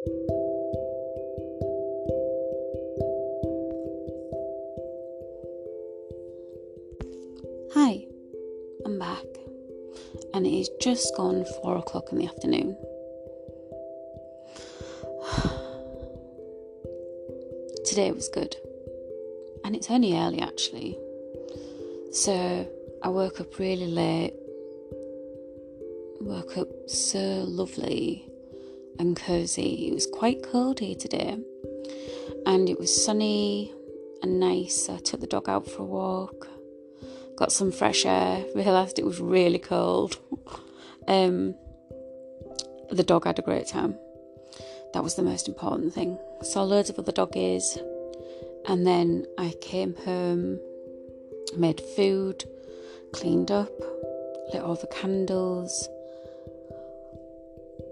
Hi, 0.00 0.08
I'm 8.86 8.98
back, 8.98 9.26
and 10.32 10.46
it 10.46 10.54
is 10.54 10.70
just 10.80 11.14
gone 11.18 11.44
four 11.60 11.76
o'clock 11.76 12.04
in 12.12 12.18
the 12.18 12.26
afternoon. 12.26 12.78
Today 17.84 18.10
was 18.12 18.30
good, 18.30 18.56
and 19.64 19.76
it's 19.76 19.90
only 19.90 20.16
early 20.16 20.40
actually, 20.40 20.96
so 22.10 22.66
I 23.02 23.10
woke 23.10 23.42
up 23.42 23.58
really 23.58 23.88
late. 23.88 24.32
Woke 26.22 26.56
up 26.56 26.68
so 26.88 27.44
lovely 27.46 28.29
and 29.00 29.16
cozy. 29.16 29.88
It 29.88 29.94
was 29.94 30.06
quite 30.06 30.44
cold 30.44 30.78
here 30.78 30.94
today, 30.94 31.36
and 32.46 32.68
it 32.68 32.78
was 32.78 33.04
sunny 33.04 33.74
and 34.22 34.38
nice. 34.38 34.88
I 34.88 34.98
took 34.98 35.20
the 35.20 35.26
dog 35.26 35.48
out 35.48 35.66
for 35.66 35.82
a 35.82 35.86
walk 35.86 36.46
got 37.40 37.50
some 37.50 37.72
fresh 37.72 38.04
air, 38.04 38.44
realised 38.54 38.98
it 38.98 39.06
was 39.06 39.18
really 39.18 39.58
cold. 39.58 40.18
Um, 41.08 41.56
the 42.90 43.02
dog 43.02 43.24
had 43.24 43.38
a 43.40 43.42
great 43.42 43.66
time. 43.66 43.96
That 44.92 45.02
was 45.02 45.16
the 45.16 45.24
most 45.24 45.48
important 45.48 45.92
thing. 45.92 46.18
Saw 46.42 46.62
loads 46.62 46.88
of 46.88 47.00
other 47.00 47.10
doggies, 47.10 47.78
and 48.68 48.86
then 48.86 49.26
I 49.36 49.54
came 49.60 49.96
home, 49.96 50.60
made 51.56 51.80
food, 51.96 52.44
cleaned 53.12 53.50
up, 53.50 53.72
lit 54.52 54.62
all 54.62 54.76
the 54.76 54.86
candles, 54.86 55.88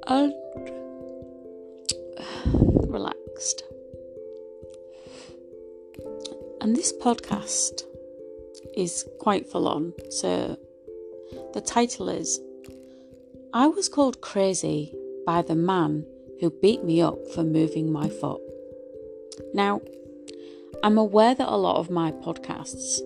and 0.06 0.32
relaxed. 2.88 3.62
And 6.60 6.74
this 6.76 6.92
podcast 6.92 7.82
is 8.76 9.06
quite 9.20 9.48
full 9.48 9.68
on. 9.68 9.92
So 10.10 10.58
the 11.54 11.60
title 11.60 12.08
is 12.08 12.40
I 13.52 13.66
was 13.66 13.88
called 13.88 14.20
crazy 14.20 14.94
by 15.24 15.42
the 15.42 15.54
man 15.54 16.04
who 16.40 16.50
beat 16.50 16.84
me 16.84 17.00
up 17.00 17.18
for 17.34 17.42
moving 17.42 17.90
my 17.92 18.08
foot. 18.08 18.40
Now, 19.54 19.80
I'm 20.82 20.98
aware 20.98 21.34
that 21.34 21.48
a 21.48 21.56
lot 21.56 21.76
of 21.76 21.90
my 21.90 22.12
podcasts 22.12 23.00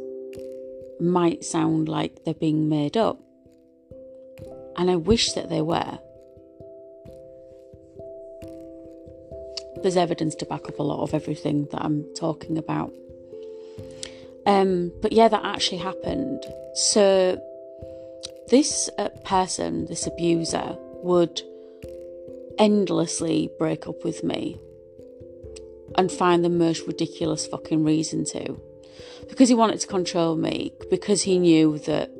might 1.00 1.44
sound 1.44 1.88
like 1.88 2.24
they're 2.24 2.34
being 2.34 2.68
made 2.68 2.96
up, 2.96 3.20
and 4.76 4.90
I 4.90 4.96
wish 4.96 5.32
that 5.32 5.48
they 5.48 5.62
were. 5.62 5.98
There's 9.82 9.96
evidence 9.96 10.34
to 10.36 10.46
back 10.46 10.68
up 10.68 10.78
a 10.78 10.82
lot 10.82 11.02
of 11.02 11.12
everything 11.12 11.66
that 11.72 11.82
I'm 11.82 12.04
talking 12.14 12.56
about. 12.56 12.92
Um, 14.46 14.92
but 15.00 15.12
yeah, 15.12 15.28
that 15.28 15.44
actually 15.44 15.78
happened. 15.78 16.44
So 16.74 17.40
this 18.48 18.88
uh, 18.98 19.08
person, 19.24 19.86
this 19.86 20.06
abuser, 20.06 20.76
would 21.02 21.42
endlessly 22.58 23.50
break 23.58 23.88
up 23.88 24.04
with 24.04 24.22
me 24.22 24.60
and 25.96 26.10
find 26.10 26.44
the 26.44 26.48
most 26.48 26.86
ridiculous 26.86 27.46
fucking 27.46 27.82
reason 27.84 28.24
to. 28.26 28.60
Because 29.28 29.48
he 29.48 29.54
wanted 29.54 29.80
to 29.80 29.86
control 29.86 30.36
me, 30.36 30.72
because 30.90 31.22
he 31.22 31.38
knew 31.38 31.78
that 31.78 32.10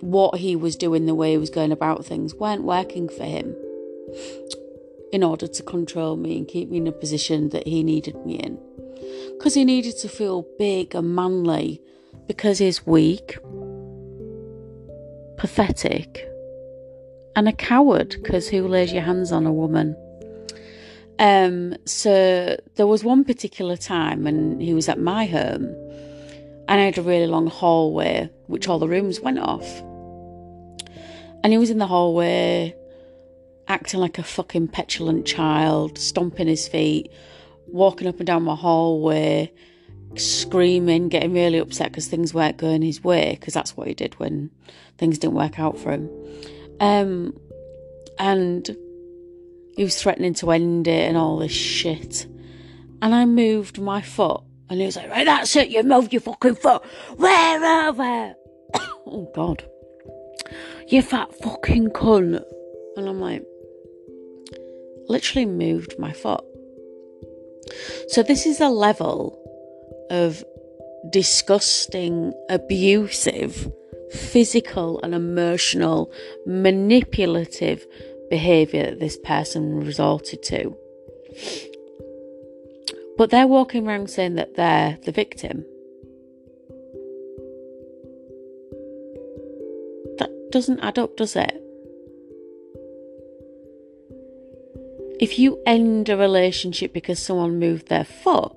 what 0.00 0.38
he 0.38 0.56
was 0.56 0.76
doing, 0.76 1.06
the 1.06 1.14
way 1.14 1.32
he 1.32 1.38
was 1.38 1.50
going 1.50 1.72
about 1.72 2.04
things, 2.04 2.34
weren't 2.34 2.62
working 2.62 3.08
for 3.08 3.24
him 3.24 3.54
in 5.14 5.22
order 5.22 5.46
to 5.46 5.62
control 5.62 6.16
me 6.16 6.36
and 6.36 6.48
keep 6.48 6.68
me 6.68 6.78
in 6.78 6.88
a 6.88 6.92
position 6.92 7.50
that 7.50 7.64
he 7.68 7.84
needed 7.84 8.16
me 8.26 8.34
in 8.34 8.58
because 9.36 9.54
he 9.54 9.64
needed 9.64 9.96
to 9.96 10.08
feel 10.08 10.44
big 10.58 10.92
and 10.92 11.14
manly 11.14 11.80
because 12.26 12.58
he's 12.58 12.84
weak, 12.84 13.38
pathetic, 15.36 16.28
and 17.36 17.48
a 17.48 17.52
coward 17.52 18.16
because 18.20 18.48
who 18.48 18.66
lays 18.66 18.92
your 18.92 19.02
hands 19.02 19.30
on 19.30 19.46
a 19.46 19.52
woman? 19.52 19.94
Um, 21.20 21.76
so 21.84 22.56
there 22.74 22.88
was 22.88 23.04
one 23.04 23.22
particular 23.24 23.76
time 23.76 24.26
and 24.26 24.60
he 24.60 24.74
was 24.74 24.88
at 24.88 24.98
my 24.98 25.26
home 25.26 25.66
and 26.66 26.80
I 26.80 26.86
had 26.86 26.98
a 26.98 27.02
really 27.02 27.28
long 27.28 27.46
hallway 27.46 28.28
which 28.48 28.66
all 28.66 28.80
the 28.80 28.88
rooms 28.88 29.20
went 29.20 29.38
off. 29.38 29.80
And 31.44 31.52
he 31.52 31.58
was 31.58 31.70
in 31.70 31.78
the 31.78 31.86
hallway 31.86 32.74
acting 33.68 34.00
like 34.00 34.18
a 34.18 34.22
fucking 34.22 34.68
petulant 34.68 35.26
child, 35.26 35.98
stomping 35.98 36.48
his 36.48 36.68
feet, 36.68 37.10
walking 37.66 38.06
up 38.06 38.18
and 38.18 38.26
down 38.26 38.42
my 38.42 38.54
hallway, 38.54 39.52
screaming, 40.16 41.08
getting 41.08 41.32
really 41.32 41.58
upset 41.58 41.90
because 41.90 42.06
things 42.06 42.34
weren't 42.34 42.56
going 42.56 42.82
his 42.82 43.02
way, 43.02 43.36
because 43.38 43.54
that's 43.54 43.76
what 43.76 43.88
he 43.88 43.94
did 43.94 44.18
when 44.20 44.50
things 44.98 45.18
didn't 45.18 45.34
work 45.34 45.58
out 45.58 45.78
for 45.78 45.92
him. 45.92 46.10
Um, 46.80 47.38
and 48.18 48.76
he 49.76 49.84
was 49.84 50.00
threatening 50.00 50.34
to 50.34 50.50
end 50.50 50.86
it 50.86 51.08
and 51.08 51.16
all 51.16 51.38
this 51.38 51.52
shit. 51.52 52.26
And 53.02 53.14
I 53.14 53.24
moved 53.24 53.80
my 53.80 54.00
foot, 54.00 54.42
and 54.70 54.80
he 54.80 54.86
was 54.86 54.96
like, 54.96 55.10
"Right, 55.10 55.26
that's 55.26 55.54
it. 55.56 55.68
You 55.68 55.82
moved 55.82 56.12
your 56.12 56.20
fucking 56.20 56.56
foot. 56.56 56.82
Where 57.16 57.88
over?" 57.88 58.34
oh 59.06 59.30
God, 59.34 59.64
you 60.88 61.02
fat 61.02 61.34
fucking 61.34 61.88
cunt. 61.90 62.42
And 62.96 63.08
I'm 63.08 63.20
like, 63.20 63.44
literally 65.08 65.46
moved 65.46 65.98
my 65.98 66.12
foot. 66.12 66.44
So, 68.08 68.22
this 68.22 68.46
is 68.46 68.60
a 68.60 68.68
level 68.68 69.40
of 70.10 70.44
disgusting, 71.10 72.32
abusive, 72.48 73.70
physical, 74.10 75.00
and 75.02 75.14
emotional, 75.14 76.12
manipulative 76.46 77.86
behaviour 78.30 78.90
that 78.90 79.00
this 79.00 79.16
person 79.16 79.80
resorted 79.80 80.42
to. 80.44 80.76
But 83.16 83.30
they're 83.30 83.46
walking 83.46 83.86
around 83.86 84.10
saying 84.10 84.34
that 84.34 84.56
they're 84.56 84.98
the 85.04 85.12
victim. 85.12 85.64
That 90.18 90.30
doesn't 90.50 90.80
add 90.80 90.98
up, 90.98 91.16
does 91.16 91.36
it? 91.36 91.63
If 95.24 95.38
you 95.38 95.58
end 95.64 96.10
a 96.10 96.18
relationship 96.18 96.92
because 96.92 97.18
someone 97.18 97.58
moved 97.58 97.88
their 97.88 98.04
foot, 98.04 98.52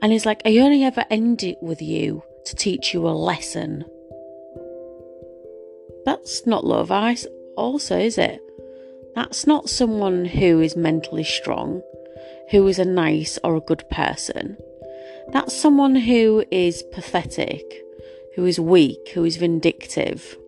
and 0.00 0.10
it's 0.10 0.24
like, 0.24 0.40
I 0.46 0.56
only 0.56 0.84
ever 0.84 1.04
end 1.10 1.42
it 1.42 1.58
with 1.60 1.82
you 1.82 2.22
to 2.46 2.56
teach 2.56 2.94
you 2.94 3.06
a 3.06 3.10
lesson. 3.10 3.84
That's 6.06 6.46
not 6.46 6.64
love, 6.64 6.90
I 6.90 7.14
also, 7.58 7.98
is 7.98 8.16
it? 8.16 8.40
That's 9.14 9.46
not 9.46 9.68
someone 9.68 10.24
who 10.24 10.62
is 10.62 10.76
mentally 10.76 11.24
strong, 11.24 11.82
who 12.50 12.66
is 12.66 12.78
a 12.78 12.86
nice 12.86 13.38
or 13.44 13.54
a 13.54 13.60
good 13.60 13.86
person. 13.90 14.56
That's 15.28 15.54
someone 15.54 15.96
who 15.96 16.42
is 16.50 16.82
pathetic, 16.84 17.66
who 18.34 18.46
is 18.46 18.58
weak, 18.58 19.10
who 19.12 19.26
is 19.26 19.36
vindictive, 19.36 20.38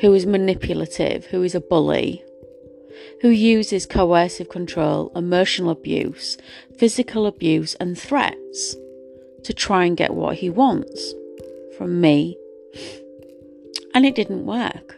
who 0.00 0.14
is 0.14 0.24
manipulative, 0.24 1.26
who 1.26 1.42
is 1.42 1.54
a 1.54 1.60
bully 1.60 2.24
who 3.20 3.28
uses 3.28 3.86
coercive 3.86 4.48
control, 4.48 5.12
emotional 5.14 5.70
abuse, 5.70 6.38
physical 6.78 7.26
abuse, 7.26 7.74
and 7.74 7.98
threats 7.98 8.76
to 9.44 9.52
try 9.52 9.84
and 9.84 9.96
get 9.96 10.14
what 10.14 10.36
he 10.36 10.48
wants 10.48 11.14
from 11.76 12.00
me. 12.00 12.36
And 13.94 14.06
it 14.06 14.14
didn't 14.14 14.46
work. 14.46 14.96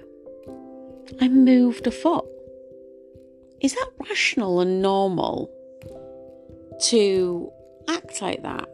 I 1.20 1.28
moved 1.28 1.86
a 1.86 1.90
foot. 1.90 2.24
Is 3.60 3.74
that 3.74 3.90
rational 4.08 4.60
and 4.60 4.82
normal 4.82 5.50
to 6.88 7.50
act 7.88 8.22
like 8.22 8.42
that? 8.42 8.68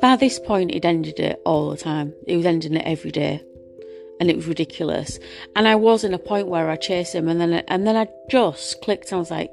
By 0.00 0.16
this 0.16 0.38
point, 0.38 0.72
he'd 0.72 0.84
ended 0.84 1.20
it 1.20 1.40
all 1.44 1.70
the 1.70 1.76
time. 1.76 2.14
He 2.26 2.36
was 2.36 2.46
ending 2.46 2.74
it 2.74 2.86
every 2.86 3.10
day 3.10 3.42
and 4.20 4.30
it 4.30 4.36
was 4.36 4.46
ridiculous. 4.46 5.18
And 5.56 5.66
I 5.66 5.74
was 5.74 6.04
in 6.04 6.14
a 6.14 6.18
point 6.18 6.48
where 6.48 6.70
I 6.70 6.76
chased 6.76 7.14
him, 7.14 7.28
and 7.28 7.40
then 7.40 7.52
and 7.68 7.86
then 7.86 7.96
I 7.96 8.08
just 8.30 8.80
clicked, 8.82 9.10
and 9.10 9.16
I 9.16 9.18
was 9.18 9.30
like, 9.30 9.50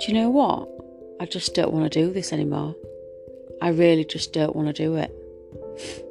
"Do 0.00 0.06
you 0.08 0.14
know 0.14 0.30
what? 0.30 0.68
I 1.20 1.26
just 1.26 1.54
don't 1.54 1.72
want 1.72 1.90
to 1.90 2.00
do 2.00 2.12
this 2.12 2.32
anymore. 2.32 2.74
I 3.60 3.68
really 3.68 4.04
just 4.04 4.32
don't 4.32 4.56
want 4.56 4.68
to 4.68 4.72
do 4.72 4.96
it." 4.96 5.12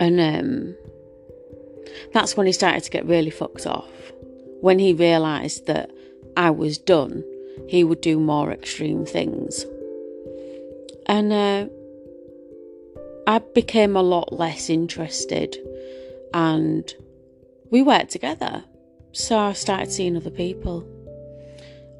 And 0.00 0.20
um, 0.20 0.76
that's 2.12 2.36
when 2.36 2.46
he 2.46 2.52
started 2.52 2.84
to 2.84 2.90
get 2.90 3.04
really 3.04 3.30
fucked 3.30 3.66
off. 3.66 3.90
When 4.60 4.78
he 4.78 4.92
realised 4.92 5.66
that 5.66 5.90
I 6.36 6.50
was 6.50 6.78
done, 6.78 7.24
he 7.68 7.82
would 7.82 8.00
do 8.00 8.20
more 8.20 8.52
extreme 8.52 9.04
things. 9.04 9.64
And 11.06 11.32
uh, 11.32 11.66
I 13.28 13.40
became 13.40 13.94
a 13.94 14.02
lot 14.02 14.32
less 14.32 14.70
interested 14.70 15.54
and 16.32 16.90
we 17.70 17.82
worked 17.82 18.10
together. 18.10 18.64
So 19.12 19.38
I 19.38 19.52
started 19.52 19.92
seeing 19.92 20.16
other 20.16 20.30
people. 20.30 20.88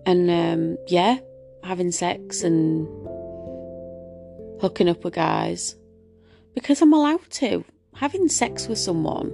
And 0.06 0.30
um, 0.30 0.78
yeah, 0.86 1.18
having 1.62 1.92
sex 1.92 2.42
and 2.42 2.86
hooking 4.62 4.88
up 4.88 5.04
with 5.04 5.12
guys. 5.12 5.76
Because 6.54 6.80
I'm 6.80 6.94
allowed 6.94 7.28
to. 7.32 7.62
Having 7.94 8.30
sex 8.30 8.66
with 8.66 8.78
someone 8.78 9.30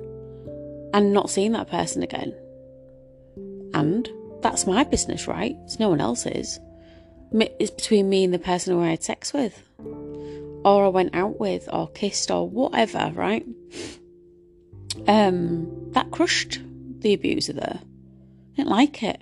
and 0.93 1.13
not 1.13 1.31
seeing 1.31 1.53
that 1.53 1.71
person 1.71 2.03
again. 2.03 2.35
And 3.73 4.11
that's 4.41 4.67
my 4.67 4.83
business, 4.83 5.29
right? 5.29 5.55
It's 5.63 5.79
no 5.79 5.91
one 5.91 6.01
else's. 6.01 6.59
It's 7.33 7.71
between 7.71 8.09
me 8.09 8.25
and 8.25 8.35
the 8.35 8.41
person 8.41 8.75
who 8.75 8.83
I 8.83 8.89
had 8.89 9.05
sex 9.05 9.33
with, 9.33 9.63
or 10.65 10.87
I 10.87 10.89
went 10.89 11.15
out 11.15 11.39
with, 11.39 11.69
or 11.73 11.89
kissed, 11.89 12.31
or 12.31 12.49
whatever, 12.49 13.13
right? 13.15 13.47
Um, 15.07 15.93
that 15.93 16.11
crushed 16.11 16.61
the 17.01 17.15
abuser 17.15 17.53
there. 17.53 17.81
I 17.83 18.57
didn't 18.57 18.71
like 18.71 19.03
it. 19.03 19.21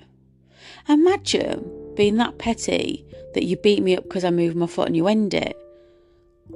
Imagine 0.88 1.94
being 1.96 2.16
that 2.16 2.38
petty 2.38 3.04
that 3.34 3.44
you 3.44 3.56
beat 3.56 3.82
me 3.82 3.96
up 3.96 4.04
because 4.04 4.24
I 4.24 4.30
moved 4.30 4.56
my 4.56 4.66
foot 4.66 4.86
and 4.86 4.96
you 4.96 5.08
end 5.08 5.34
it, 5.34 5.56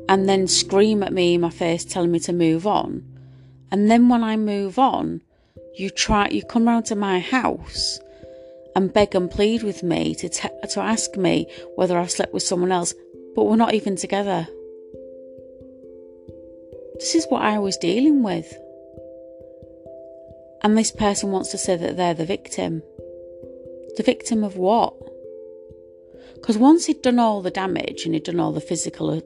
and 0.08 0.28
then 0.28 0.46
scream 0.46 1.02
at 1.02 1.12
me 1.12 1.34
in 1.34 1.40
my 1.40 1.50
face 1.50 1.84
telling 1.84 2.12
me 2.12 2.20
to 2.20 2.32
move 2.32 2.66
on. 2.66 3.04
And 3.70 3.90
then 3.90 4.08
when 4.08 4.22
I 4.22 4.36
move 4.36 4.78
on, 4.78 5.22
you 5.74 5.90
try 5.90 6.28
you 6.28 6.42
come 6.42 6.66
round 6.66 6.86
to 6.86 6.96
my 6.96 7.18
house 7.18 8.00
and 8.74 8.92
beg 8.92 9.14
and 9.14 9.30
plead 9.30 9.62
with 9.62 9.82
me 9.82 10.14
to 10.14 10.28
te- 10.28 10.48
to 10.70 10.80
ask 10.80 11.16
me 11.16 11.46
whether 11.76 11.98
I've 11.98 12.10
slept 12.10 12.32
with 12.32 12.42
someone 12.42 12.72
else, 12.72 12.94
but 13.34 13.44
we're 13.44 13.56
not 13.56 13.74
even 13.74 13.96
together. 13.96 14.46
This 16.98 17.14
is 17.14 17.26
what 17.28 17.42
I 17.42 17.58
was 17.58 17.76
dealing 17.76 18.22
with. 18.22 18.52
And 20.62 20.76
this 20.76 20.90
person 20.90 21.30
wants 21.30 21.50
to 21.50 21.58
say 21.58 21.76
that 21.76 21.96
they're 21.96 22.14
the 22.14 22.24
victim. 22.24 22.82
The 23.96 24.02
victim 24.02 24.42
of 24.42 24.56
what? 24.56 24.94
Because 26.34 26.58
once 26.58 26.86
he'd 26.86 27.02
done 27.02 27.18
all 27.18 27.42
the 27.42 27.50
damage 27.50 28.04
and 28.04 28.14
he'd 28.14 28.24
done 28.24 28.40
all 28.40 28.52
the 28.52 28.60
physical, 28.60 29.22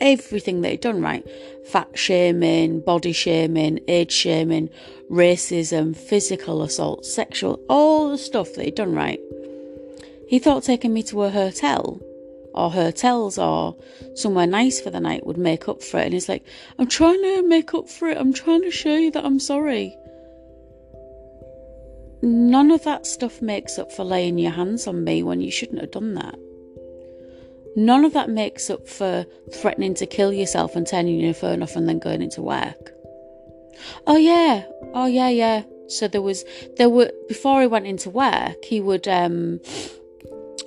everything 0.00 0.60
that 0.60 0.70
he'd 0.70 0.80
done, 0.80 1.02
right? 1.02 1.26
Fat 1.66 1.98
shaming, 1.98 2.80
body 2.80 3.12
shaming, 3.12 3.80
age 3.88 4.12
shaming, 4.12 4.70
racism, 5.10 5.96
physical 5.96 6.62
assault, 6.62 7.04
sexual, 7.04 7.60
all 7.68 8.10
the 8.10 8.18
stuff 8.18 8.54
that 8.54 8.64
he'd 8.64 8.74
done, 8.74 8.94
right? 8.94 9.20
He 10.28 10.38
thought 10.38 10.64
taking 10.64 10.92
me 10.92 11.02
to 11.04 11.22
a 11.22 11.30
hotel 11.30 12.00
or 12.56 12.70
hotels 12.70 13.38
or 13.38 13.76
somewhere 14.14 14.46
nice 14.46 14.80
for 14.80 14.90
the 14.90 15.00
night 15.00 15.26
would 15.26 15.38
make 15.38 15.68
up 15.68 15.82
for 15.82 15.98
it. 15.98 16.04
And 16.04 16.14
he's 16.14 16.28
like, 16.28 16.44
I'm 16.78 16.88
trying 16.88 17.20
to 17.22 17.42
make 17.46 17.74
up 17.74 17.88
for 17.88 18.08
it. 18.08 18.18
I'm 18.18 18.32
trying 18.32 18.62
to 18.62 18.70
show 18.70 18.94
you 18.94 19.10
that 19.12 19.24
I'm 19.24 19.38
sorry. 19.38 19.96
None 22.22 22.70
of 22.70 22.82
that 22.84 23.06
stuff 23.06 23.42
makes 23.42 23.78
up 23.78 23.92
for 23.92 24.04
laying 24.04 24.38
your 24.38 24.52
hands 24.52 24.86
on 24.86 25.04
me 25.04 25.22
when 25.22 25.40
you 25.40 25.50
shouldn't 25.50 25.80
have 25.80 25.90
done 25.90 26.14
that. 26.14 26.34
None 27.76 28.06
of 28.06 28.14
that 28.14 28.30
makes 28.30 28.70
up 28.70 28.88
for 28.88 29.26
threatening 29.52 29.94
to 29.94 30.06
kill 30.06 30.32
yourself 30.32 30.74
and 30.74 30.86
turning 30.86 31.20
your 31.20 31.34
phone 31.34 31.62
off 31.62 31.76
and 31.76 31.86
then 31.86 31.98
going 31.98 32.22
into 32.22 32.40
work. 32.40 32.90
Oh 34.06 34.16
yeah, 34.16 34.64
oh 34.94 35.06
yeah, 35.06 35.28
yeah. 35.28 35.62
So 35.88 36.08
there 36.08 36.22
was 36.22 36.44
there 36.78 36.88
were 36.88 37.12
before 37.28 37.60
he 37.60 37.66
went 37.66 37.86
into 37.86 38.08
work, 38.08 38.64
he 38.64 38.80
would 38.80 39.06
um 39.06 39.60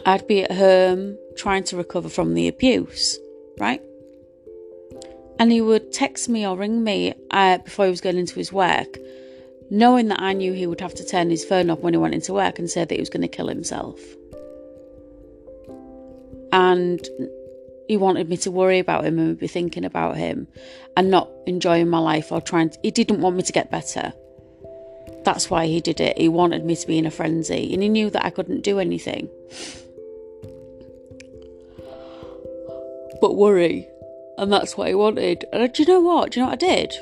I'd 0.06 0.28
be 0.28 0.44
at 0.44 0.52
home 0.52 1.18
trying 1.38 1.64
to 1.66 1.78
recover 1.78 2.10
from 2.10 2.34
the 2.34 2.48
abuse, 2.48 3.18
right? 3.60 3.82
And 5.40 5.52
he 5.52 5.62
would 5.62 5.92
text 5.94 6.28
me 6.28 6.46
or 6.46 6.58
ring 6.58 6.84
me 6.84 7.14
uh, 7.32 7.60
before 7.60 7.86
he 7.86 7.92
was 7.92 8.02
going 8.02 8.18
into 8.18 8.36
his 8.36 8.52
work 8.52 8.98
knowing 9.70 10.08
that 10.08 10.22
I 10.22 10.34
knew 10.34 10.54
he 10.54 10.68
would 10.68 10.82
have 10.82 10.96
to 10.96 11.06
turn 11.06 11.30
his 11.30 11.46
phone 11.46 11.70
off 11.70 11.80
when 11.80 11.94
he 11.94 12.00
went 12.00 12.16
into 12.16 12.34
work 12.34 12.60
and 12.60 12.70
say 12.70 12.86
that 12.86 12.94
he 12.94 13.00
was 13.00 13.10
going 13.10 13.22
to 13.22 13.28
kill 13.28 13.48
himself. 13.48 14.00
And 16.52 17.08
he 17.88 17.98
wanted 17.98 18.30
me 18.30 18.38
to 18.38 18.52
worry 18.52 18.80
about 18.80 19.06
him 19.06 19.20
and 19.20 19.38
be 19.38 19.48
thinking 19.48 19.86
about 19.86 20.18
him 20.18 20.48
and 20.98 21.12
not 21.12 21.30
enjoying 21.46 21.90
my 21.90 22.00
life 22.00 22.32
or 22.32 22.42
trying 22.42 22.72
to, 22.72 22.80
he 22.82 22.92
didn't 22.92 23.22
want 23.22 23.36
me 23.36 23.44
to 23.44 23.54
get 23.54 23.72
better. 23.72 24.14
That's 25.24 25.50
why 25.50 25.68
he 25.68 25.82
did 25.82 26.00
it. 26.00 26.18
He 26.18 26.30
wanted 26.30 26.66
me 26.66 26.76
to 26.76 26.88
be 26.88 26.98
in 26.98 27.06
a 27.06 27.12
frenzy 27.12 27.72
and 27.74 27.84
he 27.84 27.90
knew 27.90 28.10
that 28.10 28.26
I 28.26 28.30
couldn't 28.32 28.62
do 28.62 28.80
anything. 28.80 29.30
But 33.22 33.36
worry. 33.36 33.88
And 34.38 34.52
that's 34.52 34.78
what 34.78 34.88
he 34.88 34.96
wanted. 34.96 35.46
And 35.52 35.72
do 35.74 35.84
you 35.84 35.88
know 35.88 36.00
what? 36.00 36.32
Do 36.32 36.40
you 36.40 36.46
know 36.46 36.52
what 36.52 36.64
I 36.64 36.68
did? 36.68 36.94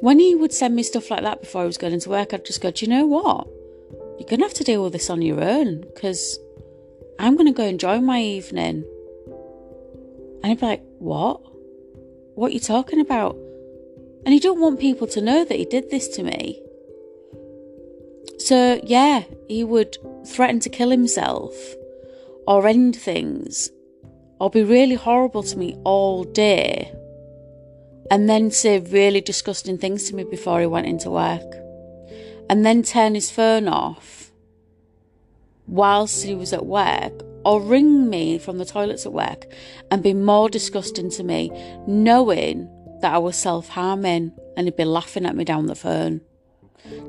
when 0.00 0.18
he 0.18 0.34
would 0.34 0.52
send 0.52 0.74
me 0.76 0.82
stuff 0.82 1.10
like 1.10 1.22
that 1.22 1.40
before 1.40 1.62
I 1.62 1.66
was 1.66 1.78
going 1.78 1.98
to 1.98 2.10
work, 2.10 2.32
I'd 2.32 2.44
just 2.44 2.60
go, 2.60 2.70
Do 2.70 2.84
you 2.84 2.90
know 2.90 3.06
what? 3.06 3.46
You're 4.18 4.28
going 4.28 4.40
to 4.40 4.46
have 4.46 4.54
to 4.54 4.64
deal 4.64 4.82
with 4.82 4.92
this 4.92 5.10
on 5.10 5.22
your 5.22 5.42
own 5.42 5.80
because 5.80 6.38
I'm 7.18 7.36
going 7.36 7.46
to 7.46 7.56
go 7.56 7.64
enjoy 7.64 8.00
my 8.00 8.20
evening. 8.20 8.84
And 10.42 10.46
he'd 10.46 10.60
be 10.60 10.66
like, 10.66 10.82
What? 10.98 11.40
What 12.34 12.50
are 12.50 12.54
you 12.54 12.60
talking 12.60 13.00
about? 13.00 13.36
And 14.24 14.32
he 14.32 14.40
don't 14.40 14.60
want 14.60 14.80
people 14.80 15.06
to 15.08 15.20
know 15.20 15.44
that 15.44 15.56
he 15.56 15.64
did 15.64 15.90
this 15.90 16.08
to 16.08 16.22
me. 16.22 16.62
So, 18.38 18.80
yeah, 18.84 19.24
he 19.48 19.64
would 19.64 19.96
threaten 20.26 20.60
to 20.60 20.68
kill 20.68 20.90
himself 20.90 21.54
or 22.46 22.66
end 22.66 22.96
things 22.96 23.70
or 24.38 24.50
be 24.50 24.62
really 24.62 24.94
horrible 24.94 25.42
to 25.42 25.56
me 25.56 25.76
all 25.84 26.24
day 26.24 26.92
and 28.10 28.28
then 28.28 28.50
say 28.50 28.78
really 28.78 29.20
disgusting 29.20 29.78
things 29.78 30.08
to 30.08 30.14
me 30.14 30.24
before 30.24 30.60
he 30.60 30.66
went 30.66 30.86
into 30.86 31.10
work, 31.10 31.56
and 32.48 32.64
then 32.64 32.82
turn 32.82 33.14
his 33.14 33.30
phone 33.30 33.68
off 33.68 34.30
whilst 35.66 36.24
he 36.24 36.34
was 36.34 36.52
at 36.52 36.66
work, 36.66 37.12
or 37.44 37.60
ring 37.60 38.08
me 38.08 38.38
from 38.38 38.58
the 38.58 38.64
toilets 38.64 39.06
at 39.06 39.12
work 39.12 39.46
and 39.90 40.02
be 40.02 40.14
more 40.14 40.48
disgusting 40.48 41.10
to 41.10 41.24
me, 41.24 41.50
knowing 41.86 42.70
that 43.00 43.14
I 43.14 43.18
was 43.18 43.36
self 43.36 43.68
harming, 43.68 44.32
and 44.56 44.66
he'd 44.66 44.76
be 44.76 44.84
laughing 44.84 45.26
at 45.26 45.36
me 45.36 45.44
down 45.44 45.66
the 45.66 45.74
phone, 45.74 46.20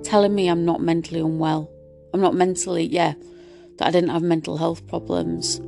telling 0.04 0.34
me 0.34 0.48
I'm 0.48 0.66
not 0.66 0.82
mentally 0.82 1.20
unwell. 1.20 1.72
I'm 2.14 2.22
not 2.22 2.36
mentally, 2.36 2.86
yeah, 2.86 3.14
that 3.78 3.88
I 3.88 3.92
didn't 3.92 4.10
have 4.10 4.24
mental 4.24 4.58
health 4.58 4.88
problems. 4.88 5.62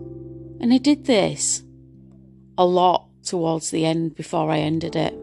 And 0.60 0.74
he 0.74 0.80
did 0.80 1.06
this 1.06 1.64
a 2.58 2.66
lot 2.66 3.08
towards 3.24 3.72
the 3.72 3.86
end 3.86 4.16
before 4.16 4.52
I 4.52 4.60
ended 4.60 4.96
it. 4.96 5.14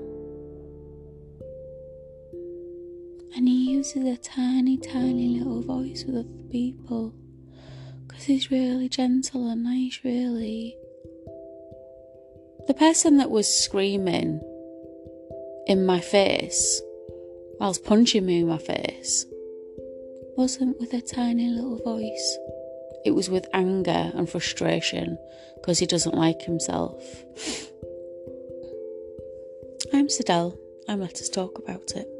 And 3.36 3.46
he 3.46 3.72
uses 3.72 4.04
a 4.04 4.16
tiny, 4.16 4.78
tiny 4.78 5.38
little 5.38 5.62
voice 5.62 6.04
with 6.06 6.16
other 6.16 6.48
people 6.50 7.14
because 8.06 8.24
he's 8.24 8.50
really 8.50 8.88
gentle 8.88 9.50
and 9.50 9.64
nice, 9.64 10.00
really. 10.02 10.76
The 12.66 12.74
person 12.74 13.18
that 13.18 13.30
was 13.30 13.46
screaming 13.46 14.40
in 15.66 15.84
my 15.84 16.00
face 16.00 16.80
whilst 17.60 17.84
punching 17.84 18.24
me 18.24 18.40
in 18.40 18.48
my 18.48 18.58
face 18.58 19.26
wasn't 20.36 20.78
with 20.80 20.92
a 20.94 21.00
tiny 21.00 21.48
little 21.48 21.76
voice. 21.82 22.38
It 23.06 23.14
was 23.14 23.30
with 23.30 23.46
anger 23.52 24.10
and 24.16 24.28
frustration 24.28 25.16
because 25.54 25.78
he 25.78 25.86
doesn't 25.86 26.16
like 26.16 26.42
himself. 26.42 27.00
I'm 29.92 30.08
Sidel. 30.08 30.58
I'm 30.88 30.98
Let 30.98 31.14
Us 31.14 31.28
Talk 31.28 31.56
About 31.56 31.92
It. 31.92 32.15